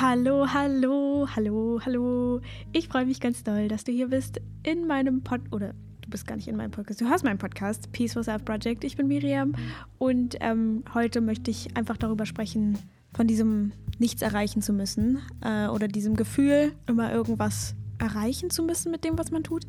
[0.00, 2.40] Hallo, hallo, hallo, hallo.
[2.70, 6.24] Ich freue mich ganz doll, dass du hier bist in meinem Pod oder du bist
[6.24, 8.84] gar nicht in meinem Podcast, du hörst meinen Podcast Peaceful Self Project.
[8.84, 9.56] Ich bin Miriam
[9.98, 12.78] und ähm, heute möchte ich einfach darüber sprechen,
[13.12, 18.92] von diesem nichts erreichen zu müssen äh, oder diesem Gefühl, immer irgendwas erreichen zu müssen
[18.92, 19.64] mit dem, was man tut.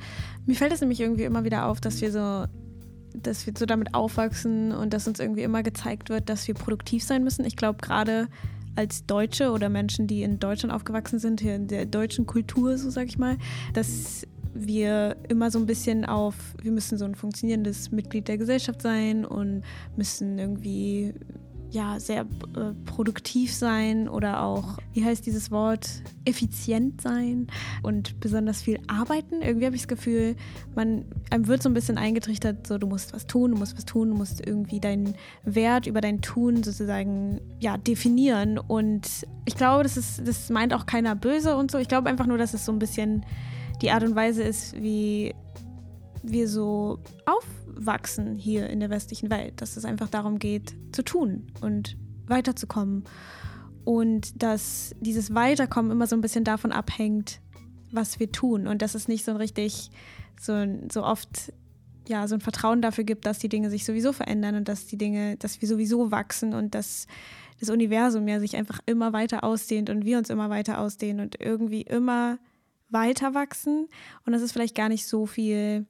[0.46, 2.46] Mir fällt es nämlich irgendwie immer wieder auf, dass wir so
[3.16, 7.04] dass wir so damit aufwachsen und dass uns irgendwie immer gezeigt wird, dass wir produktiv
[7.04, 7.44] sein müssen.
[7.44, 8.28] Ich glaube, gerade
[8.76, 12.90] als Deutsche oder Menschen, die in Deutschland aufgewachsen sind, hier in der deutschen Kultur, so
[12.90, 13.38] sag ich mal,
[13.74, 18.82] dass wir immer so ein bisschen auf, wir müssen so ein funktionierendes Mitglied der Gesellschaft
[18.82, 19.64] sein und
[19.96, 21.14] müssen irgendwie
[21.72, 25.88] ja, sehr äh, produktiv sein oder auch, wie heißt dieses Wort,
[26.26, 27.48] effizient sein
[27.84, 29.42] und besonders viel arbeiten.
[29.42, 30.36] Irgendwie habe ich das Gefühl,
[30.76, 33.86] man, einem wird so ein bisschen eingetrichtert, so du musst was tun, du musst was
[33.86, 38.58] tun, du musst irgendwie deinen Wert über dein Tun sozusagen ja, definieren.
[38.58, 41.78] Und ich glaube, das, ist, das meint auch keiner böse und so.
[41.78, 43.26] Ich glaube einfach nur, dass es so ein bisschen
[43.82, 45.36] die Art und Weise ist, wie
[46.24, 47.46] wir so auf
[47.86, 53.04] wachsen hier in der westlichen Welt, dass es einfach darum geht, zu tun und weiterzukommen.
[53.86, 57.42] Und dass dieses Weiterkommen immer so ein bisschen davon abhängt,
[57.92, 58.68] was wir tun.
[58.68, 59.90] Und dass es nicht so ein richtig,
[60.40, 60.54] so,
[60.92, 61.54] so oft
[62.08, 64.98] ja, so ein Vertrauen dafür gibt, dass die Dinge sich sowieso verändern und dass die
[64.98, 67.06] Dinge, dass wir sowieso wachsen und dass
[67.60, 71.40] das Universum ja sich einfach immer weiter ausdehnt und wir uns immer weiter ausdehnen und
[71.40, 72.40] irgendwie immer
[72.90, 73.88] weiter wachsen.
[74.26, 75.86] Und dass es vielleicht gar nicht so viel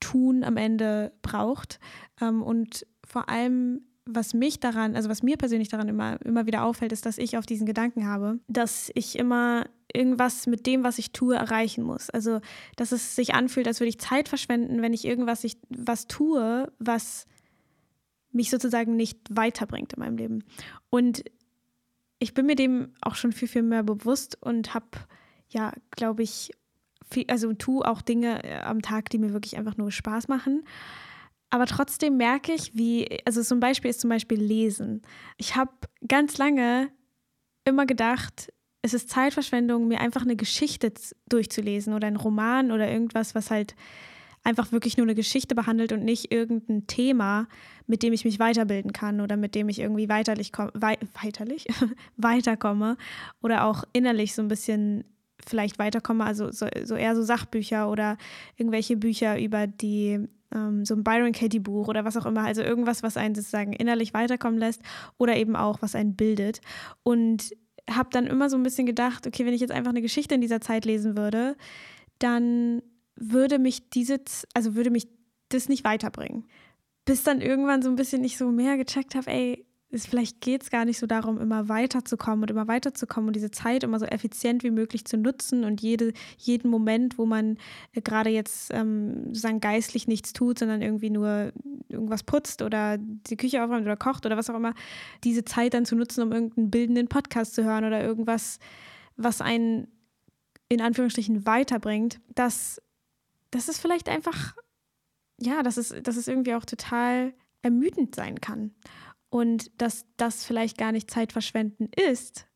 [0.00, 1.78] Tun am Ende braucht.
[2.20, 6.64] Ähm, und vor allem, was mich daran, also was mir persönlich daran immer, immer wieder
[6.64, 10.98] auffällt, ist, dass ich auf diesen Gedanken habe, dass ich immer irgendwas mit dem, was
[10.98, 12.10] ich tue, erreichen muss.
[12.10, 12.40] Also,
[12.76, 16.70] dass es sich anfühlt, als würde ich Zeit verschwenden, wenn ich irgendwas ich, was tue,
[16.78, 17.26] was
[18.32, 20.44] mich sozusagen nicht weiterbringt in meinem Leben.
[20.90, 21.24] Und
[22.18, 24.86] ich bin mir dem auch schon viel, viel mehr bewusst und habe,
[25.48, 26.50] ja, glaube ich,
[27.28, 30.64] also tue auch Dinge äh, am Tag, die mir wirklich einfach nur Spaß machen.
[31.50, 35.02] Aber trotzdem merke ich, wie, also zum Beispiel ist zum Beispiel Lesen.
[35.36, 35.70] Ich habe
[36.06, 36.90] ganz lange
[37.64, 40.92] immer gedacht, es ist Zeitverschwendung, mir einfach eine Geschichte
[41.28, 43.74] durchzulesen oder einen Roman oder irgendwas, was halt
[44.46, 47.48] einfach wirklich nur eine Geschichte behandelt und nicht irgendein Thema,
[47.88, 51.66] mit dem ich mich weiterbilden kann oder mit dem ich irgendwie weiterlich, wei weiterlich?
[52.16, 52.96] weiterkomme
[53.42, 55.04] oder auch innerlich so ein bisschen
[55.46, 58.16] vielleicht weiterkomme, also so, so, eher so Sachbücher oder
[58.56, 62.62] irgendwelche Bücher über die, ähm, so ein Byron Katie Buch oder was auch immer, also
[62.62, 64.82] irgendwas, was einen sozusagen innerlich weiterkommen lässt
[65.18, 66.60] oder eben auch, was einen bildet.
[67.02, 67.50] Und
[67.88, 70.40] habe dann immer so ein bisschen gedacht, okay, wenn ich jetzt einfach eine Geschichte in
[70.40, 71.56] dieser Zeit lesen würde,
[72.18, 72.82] dann
[73.14, 74.20] würde mich diese,
[74.54, 75.08] also würde mich
[75.48, 76.46] das nicht weiterbringen.
[77.04, 79.64] Bis dann irgendwann so ein bisschen ich so mehr gecheckt habe, ey,
[79.96, 83.50] es, vielleicht geht es gar nicht so darum, immer weiterzukommen und immer weiterzukommen und diese
[83.50, 87.58] Zeit immer so effizient wie möglich zu nutzen und jede, jeden Moment, wo man
[87.92, 91.52] äh, gerade jetzt ähm, sozusagen geistlich nichts tut, sondern irgendwie nur
[91.88, 94.74] irgendwas putzt oder die Küche aufräumt oder kocht oder was auch immer,
[95.24, 98.58] diese Zeit dann zu nutzen, um irgendeinen bildenden Podcast zu hören oder irgendwas,
[99.16, 99.88] was einen
[100.68, 102.80] in Anführungsstrichen weiterbringt, dass
[103.50, 104.56] das ist vielleicht einfach,
[105.38, 108.72] ja, dass es, dass es irgendwie auch total ermüdend sein kann
[109.36, 112.46] und dass das vielleicht gar nicht Zeitverschwenden ist,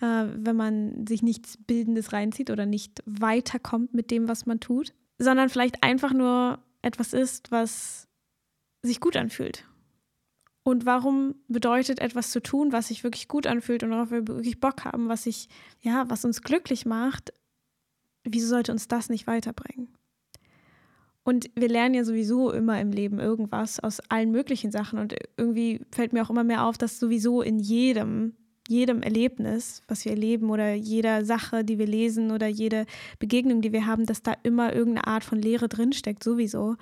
[0.00, 4.92] äh, wenn man sich nichts Bildendes reinzieht oder nicht weiterkommt mit dem, was man tut,
[5.18, 8.06] sondern vielleicht einfach nur etwas ist, was
[8.82, 9.66] sich gut anfühlt.
[10.62, 14.60] Und warum bedeutet etwas zu tun, was sich wirklich gut anfühlt und worauf wir wirklich
[14.60, 15.48] Bock haben, was sich,
[15.80, 17.32] ja, was uns glücklich macht,
[18.24, 19.88] wieso sollte uns das nicht weiterbringen?
[21.30, 24.98] Und wir lernen ja sowieso immer im Leben irgendwas aus allen möglichen Sachen.
[24.98, 28.34] Und irgendwie fällt mir auch immer mehr auf, dass sowieso in jedem,
[28.66, 32.84] jedem Erlebnis, was wir erleben oder jeder Sache, die wir lesen oder jede
[33.20, 36.74] Begegnung, die wir haben, dass da immer irgendeine Art von Lehre drinsteckt, sowieso.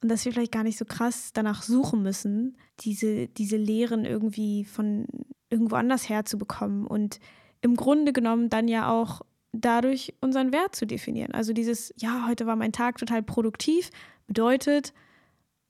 [0.00, 4.62] Und dass wir vielleicht gar nicht so krass danach suchen müssen, diese, diese Lehren irgendwie
[4.66, 5.08] von
[5.50, 6.86] irgendwo anders herzubekommen.
[6.86, 7.18] Und
[7.60, 9.22] im Grunde genommen dann ja auch
[9.60, 11.32] dadurch unseren Wert zu definieren.
[11.32, 13.90] Also dieses, ja, heute war mein Tag total produktiv,
[14.26, 14.92] bedeutet,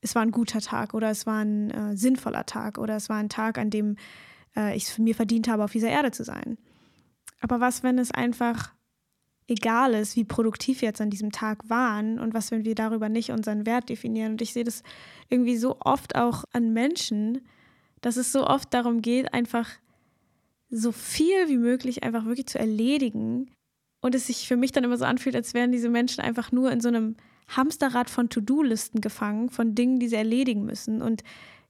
[0.01, 3.17] es war ein guter Tag oder es war ein äh, sinnvoller Tag oder es war
[3.17, 3.97] ein Tag, an dem
[4.57, 6.59] äh, ich es mir verdient habe, auf dieser Erde zu sein.
[7.41, 8.73] Aber was, wenn es einfach
[9.49, 13.09] egal ist, wie produktiv wir jetzt an diesem Tag waren und was, wenn wir darüber
[13.09, 14.33] nicht unseren Wert definieren?
[14.33, 14.83] Und ich sehe das
[15.29, 17.47] irgendwie so oft auch an Menschen,
[18.01, 19.69] dass es so oft darum geht, einfach
[20.69, 23.51] so viel wie möglich einfach wirklich zu erledigen,
[24.07, 26.71] und es sich für mich dann immer so anfühlt, als wären diese Menschen einfach nur
[26.71, 27.17] in so einem
[27.49, 31.03] Hamsterrad von To-Do-Listen gefangen, von Dingen, die sie erledigen müssen.
[31.03, 31.25] Und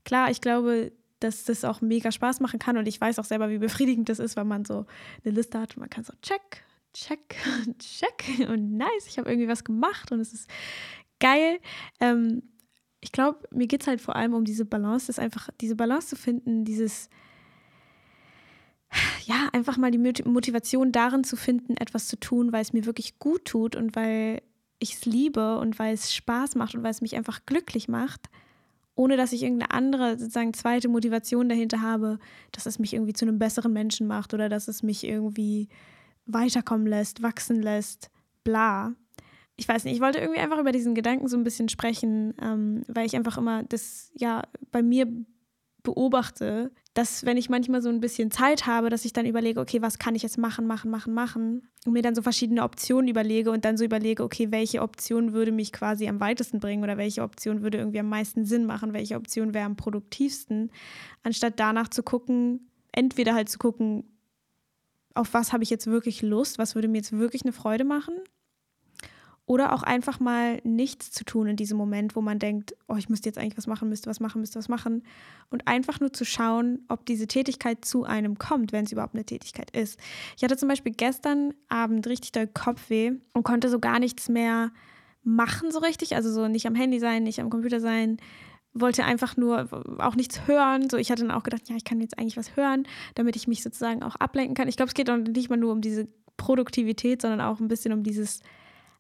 [0.04, 2.76] klar, ich glaube, dass das auch mega Spaß machen kann.
[2.76, 4.84] Und ich weiß auch selber, wie befriedigend das ist, wenn man so
[5.24, 6.62] eine Liste hat und man kann so check,
[6.92, 7.36] check,
[7.78, 10.50] check und nice, ich habe irgendwie was gemacht und es ist
[11.20, 11.58] geil.
[12.00, 12.42] Ähm,
[13.00, 16.08] ich glaube, mir geht es halt vor allem um diese Balance, das einfach, diese Balance
[16.08, 17.08] zu finden, dieses,
[19.24, 23.18] ja, einfach mal die Motivation darin zu finden, etwas zu tun, weil es mir wirklich
[23.18, 24.42] gut tut und weil
[24.78, 28.28] ich es liebe und weil es Spaß macht und weil es mich einfach glücklich macht,
[28.94, 32.18] ohne dass ich irgendeine andere, sozusagen zweite Motivation dahinter habe,
[32.52, 35.68] dass es mich irgendwie zu einem besseren Menschen macht oder dass es mich irgendwie
[36.26, 38.10] weiterkommen lässt, wachsen lässt,
[38.44, 38.94] bla.
[39.56, 42.82] Ich weiß nicht, ich wollte irgendwie einfach über diesen Gedanken so ein bisschen sprechen, ähm,
[42.88, 45.06] weil ich einfach immer das ja bei mir
[45.86, 49.80] beobachte, dass wenn ich manchmal so ein bisschen Zeit habe, dass ich dann überlege, okay,
[49.82, 51.68] was kann ich jetzt machen, machen, machen, machen?
[51.86, 55.52] Und mir dann so verschiedene Optionen überlege und dann so überlege, okay, welche Option würde
[55.52, 59.14] mich quasi am weitesten bringen oder welche Option würde irgendwie am meisten Sinn machen, welche
[59.14, 60.72] Option wäre am produktivsten,
[61.22, 64.04] anstatt danach zu gucken, entweder halt zu gucken,
[65.14, 68.14] auf was habe ich jetzt wirklich Lust, was würde mir jetzt wirklich eine Freude machen
[69.46, 73.08] oder auch einfach mal nichts zu tun in diesem Moment, wo man denkt, oh, ich
[73.08, 75.04] müsste jetzt eigentlich was machen, müsste was machen, müsste was machen.
[75.50, 79.24] Und einfach nur zu schauen, ob diese Tätigkeit zu einem kommt, wenn es überhaupt eine
[79.24, 80.00] Tätigkeit ist.
[80.36, 84.72] Ich hatte zum Beispiel gestern Abend richtig doll Kopfweh und konnte so gar nichts mehr
[85.26, 86.14] machen so richtig.
[86.14, 88.16] Also so nicht am Handy sein, nicht am Computer sein.
[88.72, 90.90] Wollte einfach nur auch nichts hören.
[90.90, 93.48] So, ich hatte dann auch gedacht, ja, ich kann jetzt eigentlich was hören, damit ich
[93.48, 94.68] mich sozusagen auch ablenken kann.
[94.68, 97.92] Ich glaube, es geht auch nicht mal nur um diese Produktivität, sondern auch ein bisschen
[97.92, 98.40] um dieses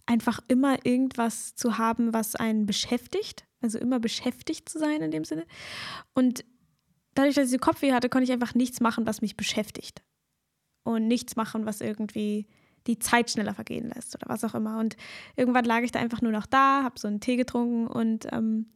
[0.06, 3.44] einfach immer irgendwas zu haben, was einen beschäftigt.
[3.60, 5.44] Also immer beschäftigt zu sein in dem Sinne.
[6.14, 6.44] Und
[7.14, 10.02] dadurch, dass ich so Kopfweh hatte, konnte ich einfach nichts machen, was mich beschäftigt.
[10.84, 12.46] Und nichts machen, was irgendwie
[12.86, 14.78] die Zeit schneller vergehen lässt oder was auch immer.
[14.78, 14.96] Und
[15.34, 18.66] irgendwann lag ich da einfach nur noch da, habe so einen Tee getrunken und ähm,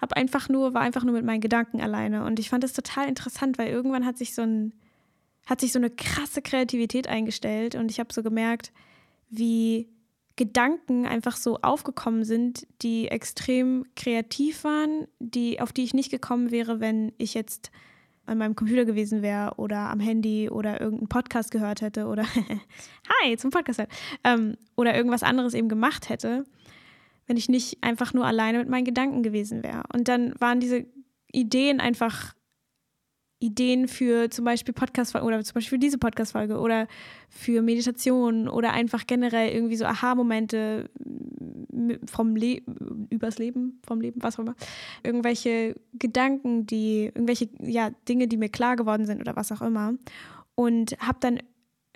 [0.00, 2.24] habe einfach nur, war einfach nur mit meinen Gedanken alleine.
[2.24, 4.74] Und ich fand das total interessant, weil irgendwann hat sich so ein,
[5.46, 8.72] hat sich so eine krasse Kreativität eingestellt und ich habe so gemerkt,
[9.30, 9.88] wie
[10.38, 16.50] Gedanken einfach so aufgekommen sind, die extrem kreativ waren, die, auf die ich nicht gekommen
[16.52, 17.70] wäre, wenn ich jetzt
[18.24, 22.24] an meinem Computer gewesen wäre oder am Handy oder irgendeinen Podcast gehört hätte oder
[23.22, 23.82] Hi, zum Podcast
[24.22, 26.44] ähm, oder irgendwas anderes eben gemacht hätte,
[27.26, 29.82] wenn ich nicht einfach nur alleine mit meinen Gedanken gewesen wäre.
[29.92, 30.86] Und dann waren diese
[31.32, 32.34] Ideen einfach
[33.40, 36.88] Ideen für zum Beispiel Podcast oder zum Beispiel für diese Podcast-Folge oder
[37.28, 40.90] für Meditation oder einfach generell irgendwie so Aha-Momente
[42.06, 42.60] vom Le
[43.10, 44.56] übers Leben, vom Leben, was auch immer.
[45.04, 49.94] Irgendwelche Gedanken, die, irgendwelche ja, Dinge, die mir klar geworden sind oder was auch immer.
[50.54, 51.38] Und habe dann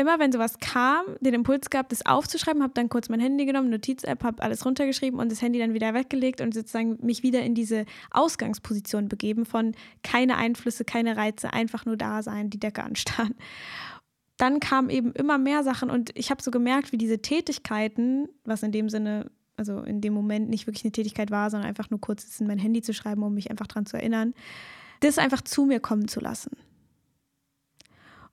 [0.02, 3.70] immer wenn sowas kam, den Impuls gab, das aufzuschreiben, habe dann kurz mein Handy genommen,
[3.70, 7.54] Notiz-App, habe alles runtergeschrieben und das Handy dann wieder weggelegt und sozusagen mich wieder in
[7.54, 13.34] diese Ausgangsposition begeben von keine Einflüsse, keine Reize, einfach nur da sein, die Decke anstarren.
[14.36, 18.64] Dann kamen eben immer mehr Sachen und ich habe so gemerkt, wie diese Tätigkeiten, was
[18.64, 22.00] in dem Sinne, also in dem Moment nicht wirklich eine Tätigkeit war, sondern einfach nur
[22.00, 24.34] kurz in mein Handy zu schreiben, um mich einfach daran zu erinnern,
[24.98, 26.50] das einfach zu mir kommen zu lassen.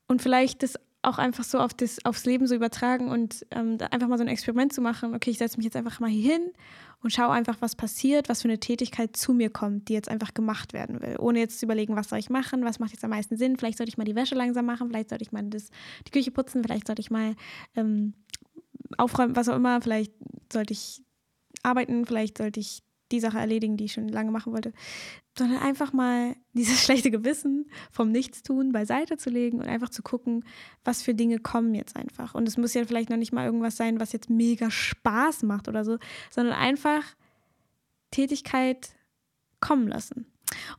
[0.08, 4.08] Und vielleicht das auch einfach so auf das, aufs Leben so übertragen und ähm, einfach
[4.08, 5.16] mal so ein Experiment zu machen.
[5.16, 6.52] Okay, ich setze mich jetzt einfach mal hier hin
[7.02, 10.34] und schaue einfach, was passiert, was für eine Tätigkeit zu mir kommt, die jetzt einfach
[10.34, 11.16] gemacht werden will.
[11.20, 13.58] Ohne jetzt zu überlegen, was soll ich machen, was macht jetzt am meisten Sinn.
[13.58, 15.70] Vielleicht sollte ich mal die Wäsche langsam machen, vielleicht sollte ich mal das,
[16.06, 17.36] die Küche putzen, vielleicht sollte ich mal
[17.76, 18.14] ähm,
[18.98, 19.82] aufräumen, was auch immer.
[19.82, 20.14] Vielleicht
[20.52, 21.02] sollte ich
[21.64, 24.74] arbeiten, vielleicht sollte ich die Sache erledigen, die ich schon lange machen wollte,
[25.38, 30.46] sondern einfach mal dieses schlechte Gewissen vom Nichtstun beiseite zu legen und einfach zu gucken,
[30.84, 32.36] was für Dinge kommen jetzt einfach.
[32.36, 35.68] Und es muss ja vielleicht noch nicht mal irgendwas sein, was jetzt mega Spaß macht
[35.68, 35.98] oder so,
[36.30, 37.04] sondern einfach
[38.12, 38.90] Tätigkeit
[39.60, 40.26] kommen lassen.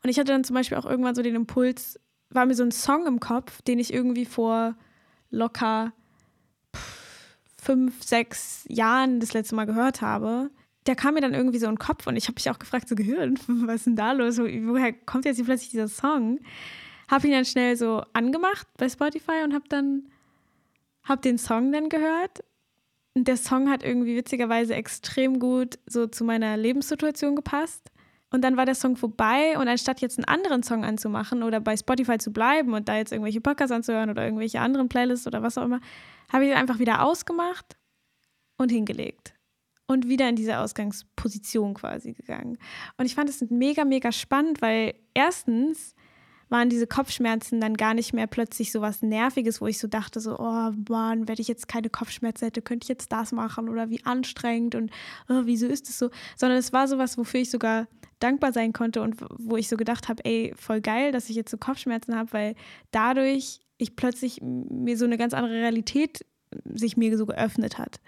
[0.02, 1.98] Und ich hatte dann zum Beispiel auch irgendwann so den Impuls,
[2.30, 4.76] war mir so ein Song im Kopf, den ich irgendwie vor
[5.30, 5.92] locker
[7.60, 10.50] fünf, sechs Jahren das letzte Mal gehört habe
[10.86, 12.88] der kam mir dann irgendwie so in den Kopf und ich habe mich auch gefragt,
[12.88, 14.38] so Gehirn, was ist denn da los?
[14.38, 16.40] Woher kommt jetzt plötzlich dieser Song?
[17.08, 20.04] Habe ihn dann schnell so angemacht bei Spotify und habe dann
[21.04, 22.44] hab den Song dann gehört.
[23.14, 27.90] Und der Song hat irgendwie witzigerweise extrem gut so zu meiner Lebenssituation gepasst.
[28.32, 31.76] Und dann war der Song vorbei und anstatt jetzt einen anderen Song anzumachen oder bei
[31.76, 35.58] Spotify zu bleiben und da jetzt irgendwelche Podcasts anzuhören oder irgendwelche anderen Playlists oder was
[35.58, 35.80] auch immer,
[36.32, 37.76] habe ich einfach wieder ausgemacht
[38.56, 39.34] und hingelegt
[39.90, 42.58] und wieder in diese Ausgangsposition quasi gegangen.
[42.96, 45.96] Und ich fand es mega, mega spannend, weil erstens
[46.48, 50.20] waren diese Kopfschmerzen dann gar nicht mehr plötzlich so was Nerviges, wo ich so dachte,
[50.20, 53.90] so, oh Mann, wenn ich jetzt keine Kopfschmerzen hätte, könnte ich jetzt das machen oder
[53.90, 54.92] wie anstrengend und
[55.28, 56.10] oh, wieso ist es so?
[56.36, 57.88] Sondern es war sowas, wofür ich sogar
[58.20, 61.50] dankbar sein konnte und wo ich so gedacht habe, ey, voll geil, dass ich jetzt
[61.50, 62.54] so Kopfschmerzen habe, weil
[62.92, 66.24] dadurch ich plötzlich mir so eine ganz andere Realität
[66.74, 68.00] sich mir so geöffnet hat.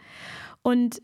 [0.62, 1.02] Und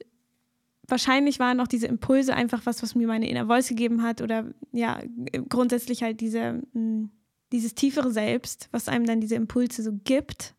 [0.89, 4.47] wahrscheinlich waren auch diese Impulse einfach was, was mir meine Inner Voice gegeben hat oder
[4.73, 5.01] ja,
[5.49, 7.11] grundsätzlich halt diese, hm,
[7.53, 10.55] dieses tiefere Selbst, was einem dann diese Impulse so gibt.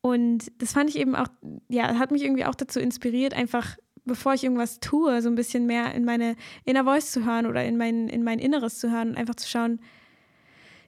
[0.00, 1.28] Und das fand ich eben auch,
[1.68, 5.64] ja, hat mich irgendwie auch dazu inspiriert, einfach bevor ich irgendwas tue, so ein bisschen
[5.64, 9.10] mehr in meine Inner Voice zu hören oder in mein, in mein Inneres zu hören
[9.10, 9.80] und einfach zu schauen,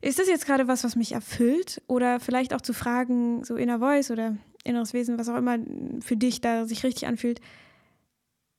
[0.03, 1.83] ist das jetzt gerade was, was mich erfüllt?
[1.87, 5.59] Oder vielleicht auch zu fragen, so Inner Voice oder inneres Wesen, was auch immer
[6.01, 7.41] für dich da sich richtig anfühlt,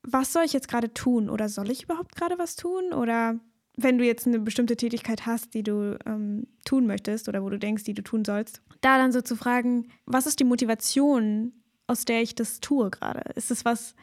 [0.10, 1.30] was soll ich jetzt gerade tun?
[1.30, 2.94] Oder soll ich überhaupt gerade was tun?
[2.94, 3.40] Oder
[3.76, 7.60] wenn du jetzt eine bestimmte Tätigkeit hast, die du ähm, tun möchtest oder wo du
[7.60, 11.54] denkst, die du tun sollst, da dann so zu fragen, was ist die Motivation,
[11.86, 13.22] aus der ich das tue gerade?
[13.36, 13.96] Ist es was,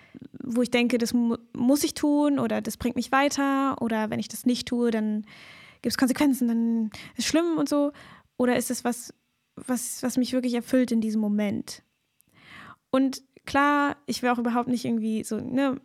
[0.43, 4.21] wo ich denke, das mu muss ich tun oder das bringt mich weiter oder wenn
[4.21, 5.23] ich das nicht tue, dann
[5.83, 7.93] gibt es Konsequenzen, dann ist es schlimm und so?
[8.37, 9.13] Oder ist es was,
[9.57, 11.83] was, was mich wirklich erfüllt in diesem Moment?
[12.91, 15.81] Und klar, ich will auch überhaupt nicht irgendwie so, ne,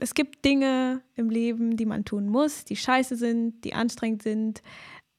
[0.00, 4.62] es gibt Dinge im Leben, die man tun muss, die scheiße sind, die anstrengend sind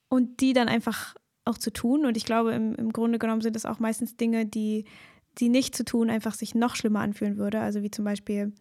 [0.10, 2.06] und die dann einfach auch zu tun.
[2.06, 4.86] Und ich glaube, im, im Grunde genommen sind es auch meistens Dinge, die
[5.40, 7.60] die nicht zu tun einfach sich noch schlimmer anfühlen würde.
[7.60, 8.54] Also wie zum Beispiel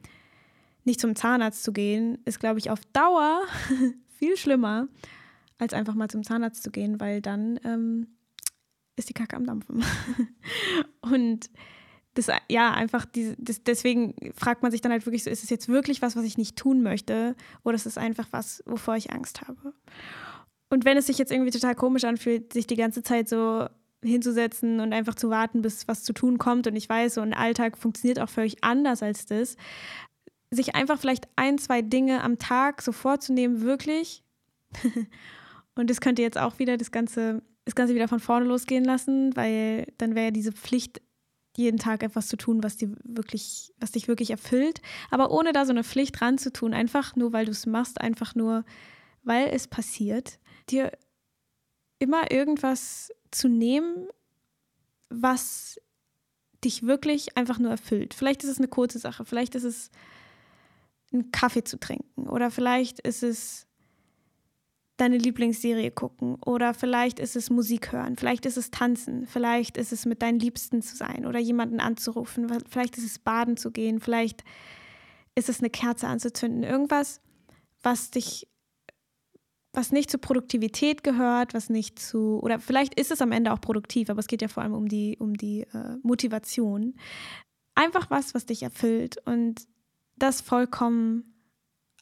[0.84, 3.42] nicht zum Zahnarzt zu gehen, ist, glaube ich, auf Dauer
[4.18, 4.88] viel schlimmer,
[5.58, 8.08] als einfach mal zum Zahnarzt zu gehen, weil dann ähm,
[8.96, 9.84] ist die Kacke am Dampfen.
[11.00, 11.48] und
[12.14, 15.50] das, ja, einfach, die, das, deswegen fragt man sich dann halt wirklich so, ist es
[15.50, 19.12] jetzt wirklich was, was ich nicht tun möchte oder ist es einfach was, wovor ich
[19.12, 19.74] Angst habe?
[20.70, 23.68] Und wenn es sich jetzt irgendwie total komisch anfühlt, sich die ganze Zeit so
[24.04, 26.66] hinzusetzen und einfach zu warten, bis was zu tun kommt.
[26.66, 29.56] Und ich weiß, so ein Alltag funktioniert auch völlig anders als das.
[30.50, 34.22] Sich einfach vielleicht ein, zwei Dinge am Tag so vorzunehmen, wirklich.
[35.74, 39.34] und das könnte jetzt auch wieder das Ganze, das Ganze wieder von vorne losgehen lassen,
[39.36, 41.00] weil dann wäre ja diese Pflicht,
[41.56, 44.80] jeden Tag etwas zu tun, was, dir wirklich, was dich wirklich erfüllt.
[45.10, 48.64] Aber ohne da so eine Pflicht ranzutun, einfach nur, weil du es machst, einfach nur,
[49.22, 50.92] weil es passiert, dir
[51.98, 54.08] immer irgendwas zu nehmen,
[55.08, 55.80] was
[56.64, 58.14] dich wirklich einfach nur erfüllt.
[58.14, 59.90] Vielleicht ist es eine kurze Sache, vielleicht ist es
[61.12, 63.66] einen Kaffee zu trinken oder vielleicht ist es
[64.96, 69.92] deine Lieblingsserie gucken oder vielleicht ist es Musik hören, vielleicht ist es tanzen, vielleicht ist
[69.92, 74.00] es mit deinen Liebsten zu sein oder jemanden anzurufen, vielleicht ist es baden zu gehen,
[74.00, 74.44] vielleicht
[75.34, 77.20] ist es eine Kerze anzuzünden, irgendwas,
[77.82, 78.46] was dich
[79.76, 83.60] was nicht zur Produktivität gehört, was nicht zu, oder vielleicht ist es am Ende auch
[83.60, 86.94] produktiv, aber es geht ja vor allem um die, um die äh, Motivation.
[87.74, 89.66] Einfach was, was dich erfüllt und
[90.16, 91.34] das vollkommen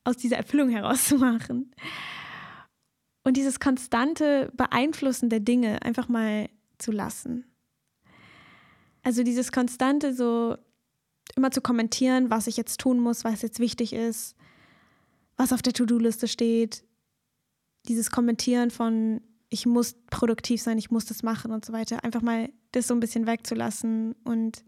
[0.05, 1.75] aus dieser Erfüllung herauszumachen.
[3.25, 6.49] Und dieses konstante Beeinflussen der Dinge einfach mal
[6.79, 7.45] zu lassen.
[9.03, 10.57] Also dieses konstante so
[11.37, 14.37] immer zu kommentieren, was ich jetzt tun muss, was jetzt wichtig ist,
[15.37, 16.85] was auf der To-Do-Liste steht,
[17.87, 22.23] dieses Kommentieren von, ich muss produktiv sein, ich muss das machen und so weiter, einfach
[22.23, 24.65] mal das so ein bisschen wegzulassen und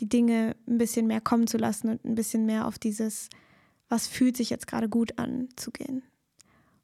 [0.00, 3.28] die Dinge ein bisschen mehr kommen zu lassen und ein bisschen mehr auf dieses,
[3.88, 6.02] was fühlt sich jetzt gerade gut an, zu gehen.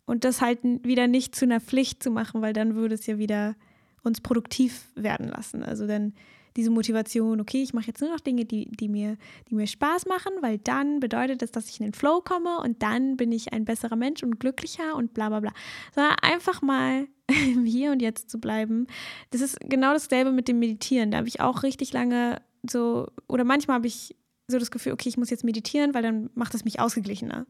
[0.09, 3.19] Und das halt wieder nicht zu einer Pflicht zu machen, weil dann würde es ja
[3.19, 3.55] wieder
[4.03, 5.63] uns produktiv werden lassen.
[5.63, 6.15] Also dann
[6.57, 9.19] diese Motivation, okay, ich mache jetzt nur noch Dinge, die, die, mir,
[9.51, 12.83] die mir Spaß machen, weil dann bedeutet das, dass ich in den Flow komme und
[12.83, 15.53] dann bin ich ein besserer Mensch und glücklicher und bla bla bla.
[15.95, 17.07] Sondern einfach mal
[17.47, 18.87] im Hier und Jetzt zu bleiben.
[19.31, 21.11] Das ist genau dasselbe mit dem Meditieren.
[21.11, 24.17] Da habe ich auch richtig lange so, oder manchmal habe ich
[24.49, 27.47] so das Gefühl, okay, ich muss jetzt meditieren, weil dann macht es mich ausgeglichener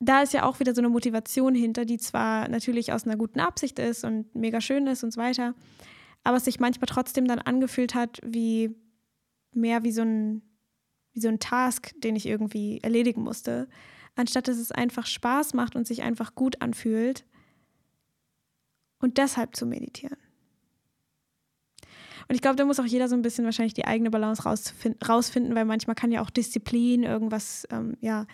[0.00, 3.38] da ist ja auch wieder so eine Motivation hinter, die zwar natürlich aus einer guten
[3.38, 5.54] Absicht ist und mega schön ist und so weiter,
[6.24, 8.74] aber es sich manchmal trotzdem dann angefühlt hat wie
[9.52, 10.42] mehr wie so ein,
[11.12, 13.68] wie so ein Task, den ich irgendwie erledigen musste,
[14.16, 17.26] anstatt dass es einfach Spaß macht und sich einfach gut anfühlt
[19.00, 20.16] und deshalb zu meditieren.
[22.28, 25.54] Und ich glaube, da muss auch jeder so ein bisschen wahrscheinlich die eigene Balance rausfinden,
[25.54, 28.26] weil manchmal kann ja auch Disziplin, irgendwas, ähm, ja,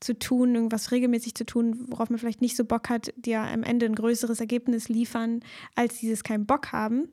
[0.00, 3.62] zu tun, irgendwas regelmäßig zu tun, worauf man vielleicht nicht so Bock hat, dir am
[3.62, 5.40] Ende ein größeres Ergebnis liefern,
[5.74, 7.08] als dieses keinen Bock haben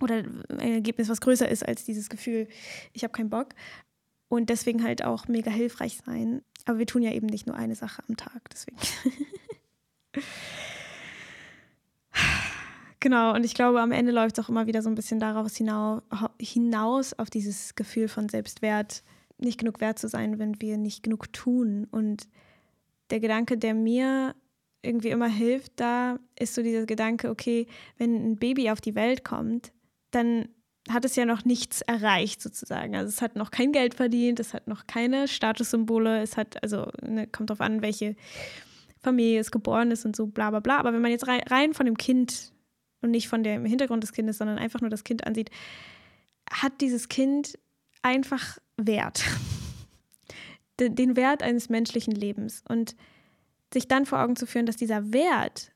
[0.00, 0.16] oder
[0.48, 2.48] ein Ergebnis, was größer ist als dieses Gefühl,
[2.92, 3.50] ich habe keinen Bock.
[4.28, 6.42] Und deswegen halt auch mega hilfreich sein.
[6.64, 8.78] Aber wir tun ja eben nicht nur eine Sache am Tag, deswegen.
[13.00, 15.56] genau, und ich glaube, am Ende läuft es auch immer wieder so ein bisschen daraus
[15.56, 19.02] hinaus, auf dieses Gefühl von Selbstwert,
[19.42, 21.86] nicht genug wert zu sein, wenn wir nicht genug tun.
[21.90, 22.28] Und
[23.10, 24.34] der Gedanke, der mir
[24.82, 27.66] irgendwie immer hilft, da ist so dieser Gedanke, okay,
[27.98, 29.72] wenn ein Baby auf die Welt kommt,
[30.10, 30.48] dann
[30.88, 32.96] hat es ja noch nichts erreicht sozusagen.
[32.96, 36.90] Also es hat noch kein Geld verdient, es hat noch keine Statussymbole, es hat, also
[37.02, 38.16] ne, kommt darauf an, welche
[39.00, 40.78] Familie es geboren ist und so bla bla bla.
[40.78, 42.52] Aber wenn man jetzt rein, rein von dem Kind
[43.00, 45.50] und nicht von dem Hintergrund des Kindes, sondern einfach nur das Kind ansieht,
[46.50, 47.58] hat dieses Kind
[48.02, 49.24] einfach Wert.
[50.80, 52.62] Den Wert eines menschlichen Lebens.
[52.68, 52.96] Und
[53.72, 55.72] sich dann vor Augen zu führen, dass dieser Wert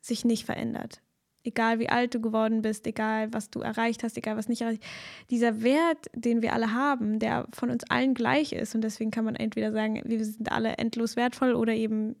[0.00, 1.00] sich nicht verändert.
[1.42, 4.84] Egal wie alt du geworden bist, egal was du erreicht hast, egal was nicht erreicht.
[5.30, 8.74] Dieser Wert, den wir alle haben, der von uns allen gleich ist.
[8.74, 12.14] Und deswegen kann man entweder sagen, wir sind alle endlos wertvoll oder eben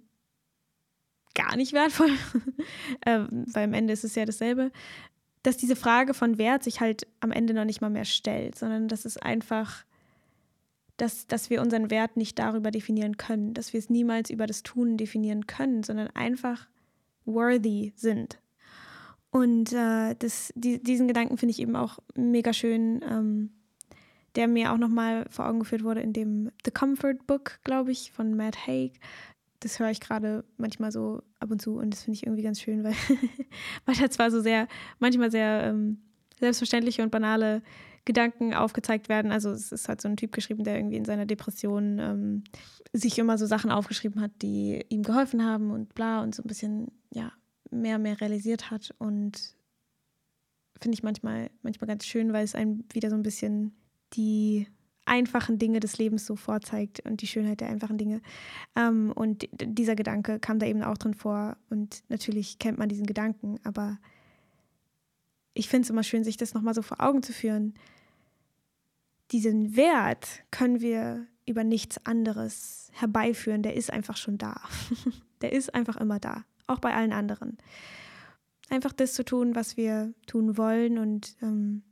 [1.34, 2.10] gar nicht wertvoll,
[3.02, 4.72] äh, weil am Ende ist es ja dasselbe,
[5.42, 8.88] dass diese Frage von Wert sich halt am Ende noch nicht mal mehr stellt, sondern
[8.88, 9.84] dass es einfach
[11.00, 14.62] dass, dass wir unseren Wert nicht darüber definieren können, dass wir es niemals über das
[14.62, 16.68] Tun definieren können, sondern einfach
[17.24, 18.38] worthy sind.
[19.30, 23.50] Und äh, das, die, diesen Gedanken finde ich eben auch mega schön, ähm,
[24.34, 28.12] der mir auch nochmal vor Augen geführt wurde in dem The Comfort Book, glaube ich,
[28.12, 28.92] von Matt Haig.
[29.60, 32.60] Das höre ich gerade manchmal so ab und zu und das finde ich irgendwie ganz
[32.60, 32.94] schön, weil,
[33.84, 35.98] weil da zwar so sehr, manchmal sehr ähm,
[36.38, 37.62] selbstverständliche und banale
[38.04, 39.30] Gedanken aufgezeigt werden.
[39.30, 42.44] Also es ist halt so ein Typ geschrieben, der irgendwie in seiner Depression ähm,
[42.92, 46.48] sich immer so Sachen aufgeschrieben hat, die ihm geholfen haben und bla und so ein
[46.48, 47.32] bisschen, ja,
[47.70, 48.94] mehr und mehr realisiert hat.
[48.98, 49.54] Und
[50.80, 53.76] finde ich manchmal, manchmal ganz schön, weil es einem wieder so ein bisschen
[54.14, 54.66] die
[55.10, 58.22] einfachen Dinge des Lebens so vorzeigt und die Schönheit der einfachen Dinge.
[58.76, 61.56] Ähm, und dieser Gedanke kam da eben auch drin vor.
[61.68, 63.98] Und natürlich kennt man diesen Gedanken, aber
[65.52, 67.74] ich finde es immer schön, sich das nochmal so vor Augen zu führen.
[69.32, 73.62] Diesen Wert können wir über nichts anderes herbeiführen.
[73.62, 74.60] Der ist einfach schon da.
[75.40, 76.44] der ist einfach immer da.
[76.68, 77.58] Auch bei allen anderen.
[78.68, 80.98] Einfach das zu tun, was wir tun wollen.
[80.98, 81.82] Und ähm,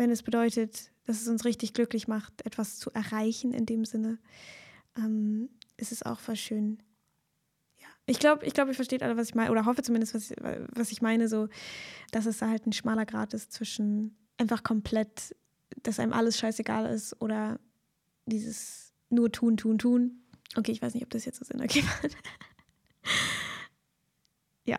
[0.00, 4.18] wenn es bedeutet, dass es uns richtig glücklich macht, etwas zu erreichen in dem Sinne,
[4.96, 6.82] ähm, ist es auch voll schön,
[8.10, 10.32] ich glaube, ich glaube, ihr versteht alle, was ich meine, oder hoffe zumindest, was,
[10.74, 11.48] was ich meine, so,
[12.10, 15.36] dass es da halt ein schmaler Grad ist zwischen einfach komplett,
[15.84, 17.60] dass einem alles scheißegal ist oder
[18.26, 20.22] dieses nur tun, tun, tun.
[20.56, 21.86] Okay, ich weiß nicht, ob das jetzt so Sinn ergibt.
[24.64, 24.78] ja.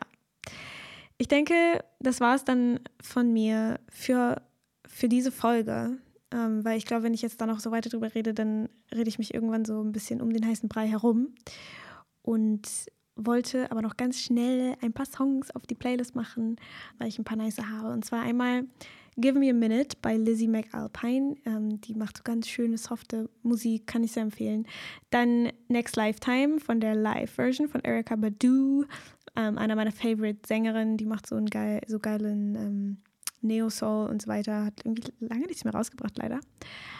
[1.17, 4.41] Ich denke, das war es dann von mir für,
[4.87, 5.97] für diese Folge.
[6.33, 9.09] Ähm, weil ich glaube, wenn ich jetzt da noch so weiter drüber rede, dann rede
[9.09, 11.35] ich mich irgendwann so ein bisschen um den heißen Brei herum.
[12.21, 12.69] Und
[13.15, 16.55] wollte aber noch ganz schnell ein paar Songs auf die Playlist machen,
[16.97, 17.91] weil ich ein paar nice habe.
[17.91, 18.65] Und zwar einmal
[19.17, 21.35] Give Me a Minute bei Lizzie McAlpine.
[21.45, 24.65] Ähm, die macht so ganz schöne, softe Musik, kann ich sehr empfehlen.
[25.09, 28.85] Dann Next Lifetime von der Live-Version von Erika Badu,
[29.35, 30.97] ähm, einer meiner Favorite-Sängerinnen.
[30.97, 32.97] Die macht so einen geil, so geilen ähm,
[33.41, 34.65] Neo-Soul und so weiter.
[34.65, 36.39] Hat irgendwie lange nichts mehr rausgebracht, leider.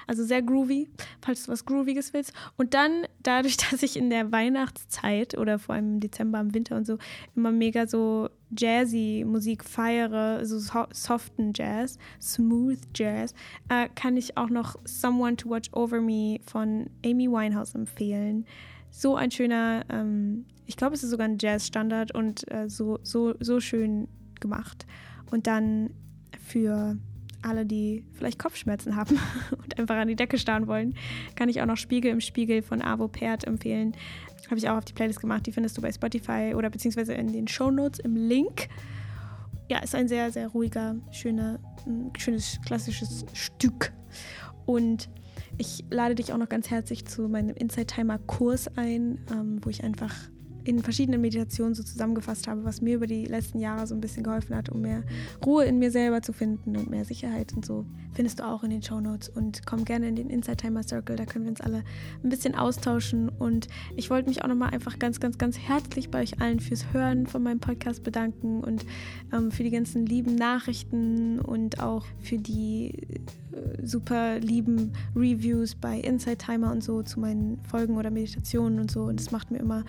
[0.08, 0.90] Also sehr groovy,
[1.22, 2.34] falls du was Grooviges willst.
[2.58, 6.76] Und dann, dadurch, dass ich in der Weihnachtszeit oder vor allem im Dezember, im Winter
[6.76, 6.98] und so
[7.36, 10.60] immer mega so jazzy Musik feiere, so
[10.92, 13.34] soften Jazz, smooth Jazz,
[13.70, 18.46] äh, kann ich auch noch Someone to Watch Over Me von Amy Winehouse empfehlen.
[18.90, 23.36] So ein schöner, ähm, ich glaube, es ist sogar ein Jazz-Standard und äh, so, so,
[23.40, 24.86] so schön gemacht.
[25.32, 25.92] Und dann
[26.40, 26.98] für
[27.42, 29.20] alle, die vielleicht Kopfschmerzen haben
[29.52, 30.96] und einfach an die Decke starren wollen,
[31.36, 33.96] kann ich auch noch Spiegel im Spiegel von Avo Pert empfehlen.
[34.48, 35.46] Habe ich auch auf die Playlist gemacht.
[35.46, 38.68] Die findest du bei Spotify oder beziehungsweise in den Show Notes im Link.
[39.70, 41.60] Ja, ist ein sehr, sehr ruhiger, schöner,
[42.18, 43.94] schönes klassisches Stück.
[44.66, 45.10] Und
[45.58, 49.70] ich lade dich auch noch ganz herzlich zu meinem Inside Timer Kurs ein, ähm, wo
[49.70, 50.14] ich einfach
[50.64, 54.24] in verschiedenen Meditationen so zusammengefasst habe, was mir über die letzten Jahre so ein bisschen
[54.24, 55.04] geholfen hat, um mehr
[55.46, 58.70] Ruhe in mir selber zu finden und mehr Sicherheit und so, findest du auch in
[58.70, 59.30] den Show Notes.
[59.30, 61.84] Und komm gerne in den Inside Timer Circle, da können wir uns alle
[62.24, 63.30] ein bisschen austauschen.
[63.30, 66.94] Und ich wollte mich auch nochmal einfach ganz, ganz, ganz herzlich bei euch allen fürs
[66.94, 68.86] Hören von meinem Podcast bedanken und
[69.34, 72.94] ähm, für die ganzen lieben Nachrichten und auch für die
[73.52, 78.92] äh, super lieben Reviews bei Inside Timer und so zu meinen Folgen oder Meditationen und
[78.92, 79.04] so.
[79.04, 79.84] Und es macht mir immer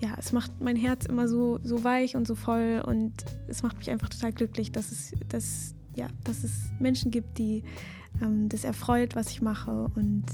[0.00, 3.12] ja, es macht mein Herz immer so, so weich und so voll und
[3.48, 7.62] es macht mich einfach total glücklich, dass es, dass, ja, dass es Menschen gibt, die
[8.22, 9.90] ähm, das erfreut, was ich mache.
[9.94, 10.24] Und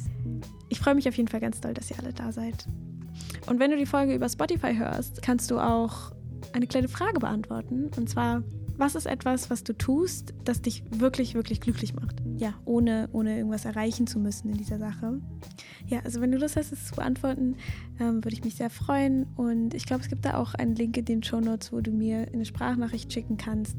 [0.68, 2.66] ich freue mich auf jeden Fall ganz doll, dass ihr alle da seid.
[3.46, 6.12] Und wenn du die Folge über Spotify hörst, kannst du auch
[6.52, 7.90] eine kleine Frage beantworten.
[7.96, 8.44] Und zwar,
[8.76, 12.22] was ist etwas, was du tust, das dich wirklich, wirklich glücklich macht?
[12.38, 15.20] Ja, ohne, ohne irgendwas erreichen zu müssen in dieser Sache.
[15.86, 17.56] Ja, also wenn du Lust hast, es zu beantworten,
[17.98, 19.26] ähm, würde ich mich sehr freuen.
[19.36, 21.90] Und ich glaube, es gibt da auch einen Link in den Show Notes, wo du
[21.90, 23.78] mir eine Sprachnachricht schicken kannst,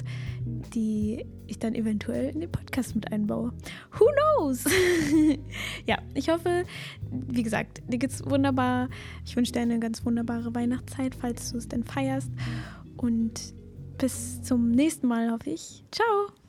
[0.73, 3.53] die ich dann eventuell in den Podcast mit einbaue.
[3.97, 4.05] Who
[4.37, 4.65] knows?
[5.85, 6.63] ja, ich hoffe,
[7.11, 8.89] wie gesagt, dir geht's wunderbar.
[9.25, 12.31] Ich wünsche dir eine ganz wunderbare Weihnachtszeit, falls du es denn feierst.
[12.95, 13.53] Und
[13.97, 15.83] bis zum nächsten Mal, hoffe ich.
[15.91, 16.46] Ciao!